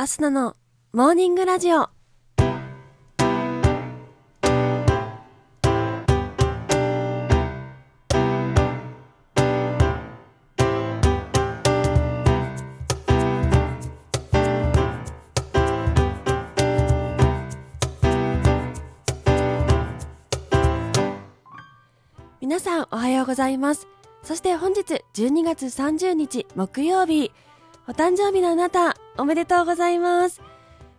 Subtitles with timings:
[0.00, 0.54] アスナの
[0.92, 1.88] モーニングラジオ。
[22.40, 23.88] 皆さんおはようございます。
[24.22, 27.32] そして本日12月30日木曜日、
[27.88, 30.40] お誕生日のあなた、おめでとうございます。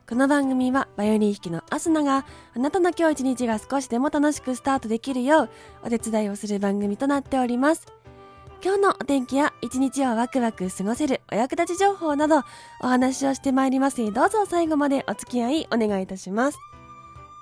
[0.07, 5.49] この番組はバイオリン弾きのアスナがあなたの今日一日が少しでも楽しくスタートできるよう
[5.83, 7.87] お手伝いをする番組となっております。
[8.61, 12.43] 今日のお天気や一日をワクワク過ごせるお役立ち情報など
[12.81, 16.59] お話をしてまいりますどうぞ最後までお付き合いお願いいたします。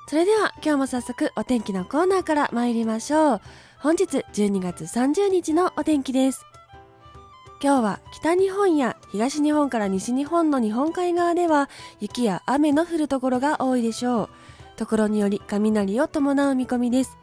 [0.10, 3.42] それでは今日も早速お天気のコーナーから参りましょう。
[3.80, 6.46] 本日12月30日のお天気です。
[7.60, 14.30] 今日は北日本や東日本から西日本の日本海側では雪や雨の降るところが多いでしょう。
[14.76, 17.18] ところにより雷を伴う見込みです。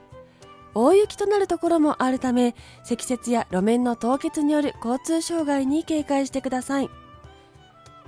[0.75, 6.91] 大雪となるところもあるため、積雪や路面の凍結による交通障害に警戒してください。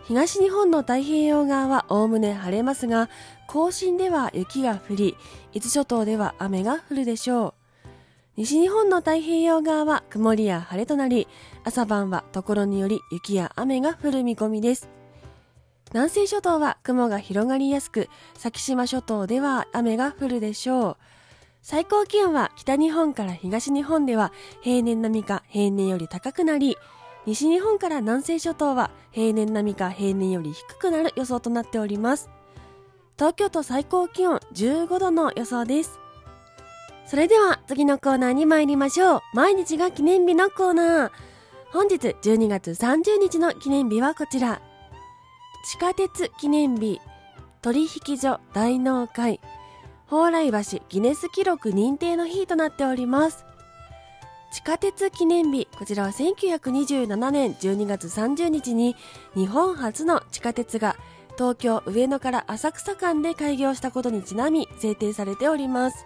[0.07, 3.09] 東日本の太平洋側はおおむね晴れますが、
[3.47, 5.17] 甲信では雪が降り、
[5.53, 7.66] 伊豆諸島では雨が降るでしょう。
[8.37, 11.27] 西日本の太平洋側は曇りや晴れとなり、
[11.65, 14.91] 朝晩はところにより雪や雨が降る見込みです。
[15.95, 20.97] 南西諸島は雲が広がりやすく、先島諸島では雨が降るでしょう。
[21.63, 26.77] 最高気温は北日本から東日本では平年並みか平年より高くなり、
[27.25, 32.29] 西日本から南西諸島は平年並みか平年より低くなる予想となっております。
[33.17, 35.99] 東京都最高気温15度の予想です。
[37.07, 39.21] それでは次のコーナーに参りましょう。
[39.33, 41.11] 毎日が記念日のコーナー。
[41.73, 44.61] 本日12月30日の記念日はこちら。
[45.65, 47.01] 地下鉄記念日、
[47.63, 49.41] 取引所大納会、
[50.09, 53.45] 蓬莱橋ギネス記録認定の日となっております。
[54.53, 58.97] 地下鉄記念日、こちらは1927年12月30日に
[59.37, 60.97] 日本初の地下鉄が
[61.37, 66.05] 東京上野から浅草間で開業したことにちなみ制定されております。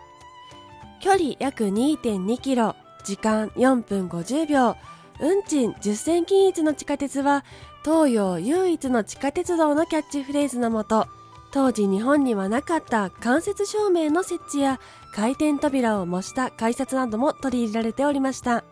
[1.01, 4.77] 距離約2.2キロ、時間4分50秒、
[5.19, 7.43] 運賃10銭均一の地下鉄は、
[7.83, 11.07] 東洋唯一の地下鉄道のキャッチフレーズのもと、
[11.53, 14.79] 当時日本にはなかった間接照明の設置や
[15.13, 18.63] 回転扉を模した改札なども取り入れられておりました。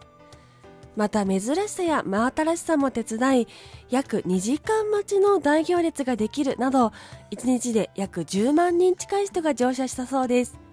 [0.94, 3.48] また珍しさや真新しさも手伝い、
[3.88, 6.92] 約2時間待ちの大行列ができるなど、
[7.30, 10.67] 1日で約10万人近い人が乗車したそうです。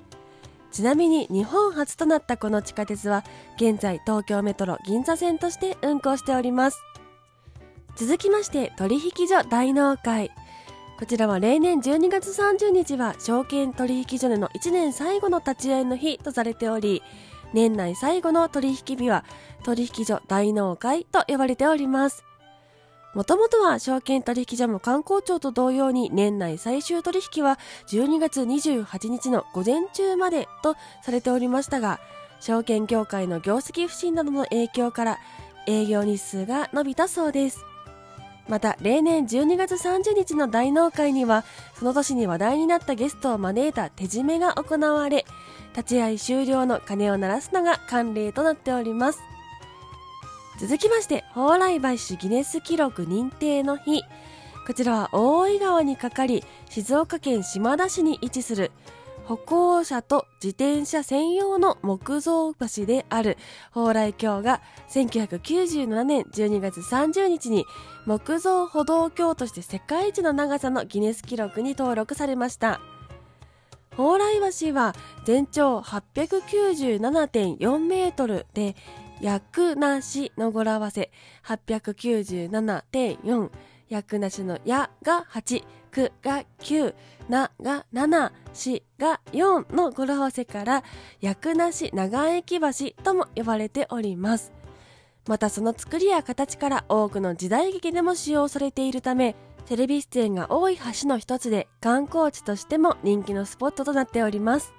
[0.76, 3.24] ちなみに日本初となったこの地下鉄は
[3.56, 6.84] 現在東京メトロ銀座線として運行しております。
[7.96, 10.32] 続きまして取引所大納会。
[11.00, 17.02] こちらは例年12月30日は証券取引所での1年最後の立ち会いの日とされており
[17.54, 19.24] 年内最後の取引日は
[19.64, 22.26] 取引所大納会と呼ばれております。
[23.16, 32.02] もともとは証券取引所も観光庁と同様に年内最終取引は12月28日の午前中までとされておりましたが、
[32.42, 35.20] 証券業界の業績不振などの影響から
[35.66, 37.64] 営業日数が伸びたそうです。
[38.50, 45.26] また、例年12月30日の大納会には、その年に話題になったゲストを招いた手締めが行われ、
[45.76, 49.20] 立ち会い終了の鐘を鳴らすのが慣例となっております。
[50.58, 54.04] 続きまして、蓬莱橋ギネス記録認定の日。
[54.66, 58.72] こちらは大井川にかかり、静岡県島田市に位置する
[59.26, 63.38] 歩行者と自転車専用の木造橋である
[63.74, 67.66] 蓬莱橋が1997年12月30日に
[68.06, 72.80] 木造歩道橋として世界一の長さのギネス記録に登録されました。
[73.98, 74.94] 蓬莱橋は
[75.26, 78.76] 全長897.4メートルで
[79.22, 81.12] 役なしの語呂合わせ
[81.46, 83.50] 897.4
[83.90, 86.94] 役なしのやが8、くが9、
[87.30, 90.84] なが7、しが4の語呂合わせから
[91.22, 94.52] 役なし長駅橋とも呼ばれております。
[95.28, 99.36] またその作りや形から多くの時代劇でも使用されているため、
[99.66, 104.74] テレビ出演が多い橋の一つで観光地としても人気のスポットとなっております。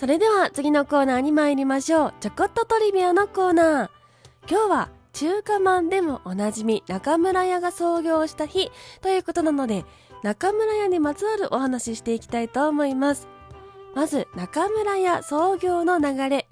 [0.00, 2.14] それでは次のコーナーに参りましょう。
[2.20, 3.90] ちょこっとトリビアのコーナー。
[4.48, 9.84] 今日は中華まんでもおなじみ中村屋が創業した日ということなので、
[10.22, 13.28] 中村屋にまつわるお話ししていきたいと思います。
[13.94, 16.48] まず、中村屋創業の流れ。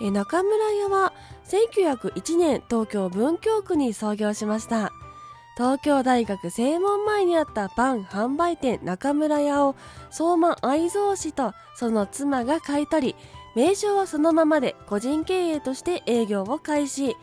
[0.00, 1.12] え中村屋は
[1.44, 4.92] 1901年東京文京区に創業しました。
[5.56, 9.76] 東京大学正門前にあったパン販売店中村屋を
[10.10, 13.16] 相馬愛蔵氏とその妻が買い取り
[13.54, 17.16] 名称はそのままで個人経営として営業を開始。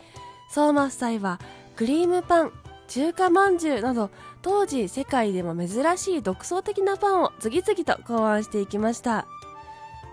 [0.48, 1.40] 相馬夫妻は
[1.74, 2.52] クリームパン
[2.86, 4.10] 中華まんじゅうなど
[4.42, 9.26] 当時世界でも珍しい独創的なパンを次々と考案していきました。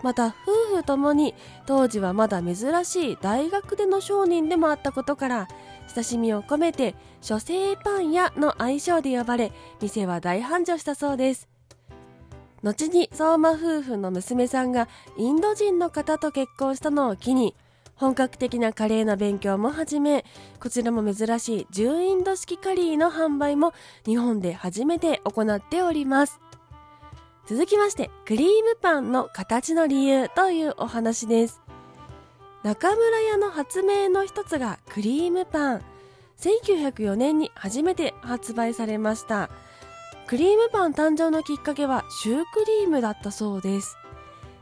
[0.04, 1.34] また夫婦ともに
[1.66, 2.56] 当時はまだ珍
[2.86, 5.48] しい大学での商人でもあったことから
[5.94, 9.52] 親しみを込めて書生パン屋の愛称で呼ばれ
[9.82, 11.48] 店は大繁盛したそうです。
[12.64, 14.88] 後に相馬夫婦の娘さんが
[15.18, 17.56] インド人の方と結婚したのを機に
[17.96, 20.26] 本格的なカレーの勉強も始め
[20.60, 23.74] こちらも珍しい純インド式カリーの販売も
[24.06, 26.40] 日本で初めて行っております。
[27.48, 31.67] 続きましてクリームパンの形の理由というお話です。
[32.64, 35.82] 中村屋の発明の一つがクリームパン。
[36.40, 39.50] 1904年に初めて発売されました。
[40.28, 43.98] クリームパン誕生のきっかけはシュークリームだったそうです。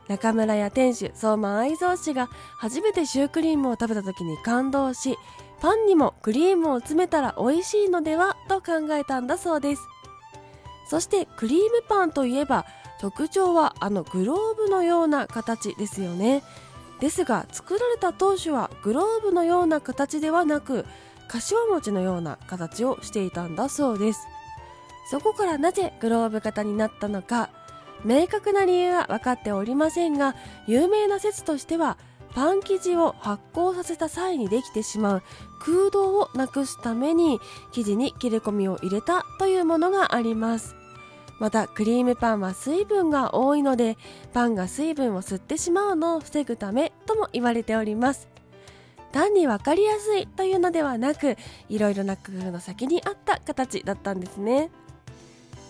[0.08, 2.28] 中村屋店主相馬愛蔵氏が
[2.58, 5.18] 初めてシュークリームを食べた時に感動し
[5.60, 9.82] パンにもクリームを詰めたら美味しいのではと考えたんだそうです。
[10.88, 12.66] そしてクリームパンといえば
[13.00, 16.44] 特徴はあのグローブのような形ですよね。
[17.00, 20.86] ですが作られた当初はグローブのような形ではなく
[21.28, 24.20] 柏餅のような形をしていたんだそうです。
[25.10, 27.50] そこからなぜグローブ型になったのか
[28.04, 30.34] 明確な理由は分かっておりませんが
[30.66, 31.96] 有名な説としては
[32.34, 35.22] パン生地を発酵させた際にできてしまう
[35.60, 37.40] 空洞をなくすために
[37.72, 40.74] 生地に切れ込みを入れたというものがあります。
[41.38, 43.98] またクリームパンは水分が多いので
[44.32, 48.28] パンが水分を吸ってしまうのを防ぐためとも言われております。
[49.12, 51.36] 単に分かりやすいというのではなく
[51.68, 54.70] いろいろな工夫の先にあった形だったんですね。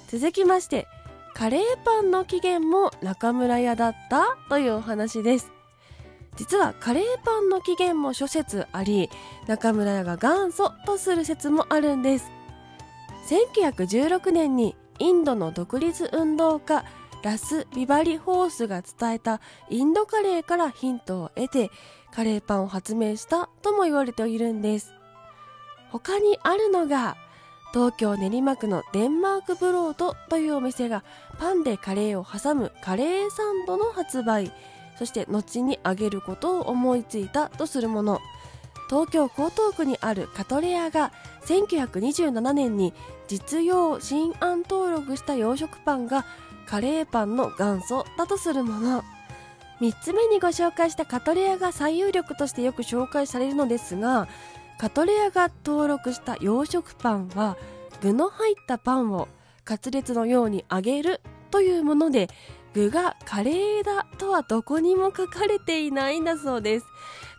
[0.08, 0.86] 続きまして
[1.34, 5.52] カレーパンの起源も中村屋だったというお話です。
[6.36, 9.10] 実はカレーパンの起源も諸説あり
[9.46, 12.30] 中村屋が元祖とする説もあるんです。
[13.28, 16.84] 1916年にインドの独立運動家
[17.22, 21.70] ラス・ビバリ・ホースが伝えたインドカレーからヒントを得て
[22.12, 24.92] カレーパンを発明したとも言われているんです。
[25.90, 27.16] 他にあるのが
[27.72, 31.04] 東京練馬区のデンマークブロードというお店が
[31.38, 34.52] パンでカレーを挟むカレーサンドの発売
[34.98, 38.20] そして後に揚げることを思いついたとするもの。
[38.88, 41.12] 東京江東区にあるカトレアが
[41.46, 42.94] 1927年に
[43.28, 46.24] 実用新案登録した洋食パンが
[46.66, 49.04] カレーパンの元祖だとするもの。
[49.80, 54.26] 3つ目にご紹介したカトレアが最有力としてよく紹介されるのですが
[54.78, 57.58] カトレアが登録した洋食パンは
[58.00, 59.28] 具の入ったパンを
[59.64, 62.28] カツレツのように揚げるというもので
[62.72, 66.86] 具がカレーだとはどこにも書かれていないんだそうです。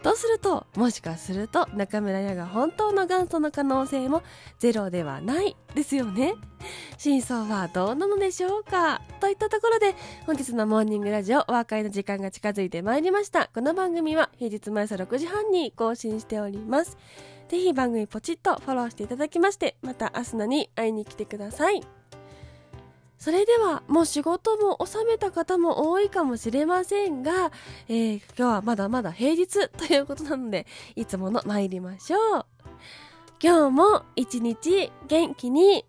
[0.03, 4.23] とするともしかすると中村屋が本当の元祖の可能性も
[4.59, 6.35] ゼロではないですよね。
[6.97, 9.01] 真相はどうなのでしょうか？
[9.19, 9.95] といったところで
[10.25, 13.49] 本日のモーニングラジオお別れの時間が近づいてまいりました。
[13.53, 16.97] この番組は平日毎朝6時半に更新しております。
[17.49, 21.81] ぜひ番組ポチッとフォローしていただきましてまたアスナに会いに来てください。
[23.17, 27.51] それではもう仕事も収めた方も多いかもしれませんが、
[27.87, 32.45] えー、今日はまだまだ平日ということなのでいつもの参りましょう。
[33.39, 35.85] 今日も一日元気に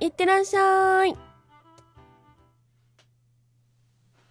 [0.00, 1.33] いってらっしゃい。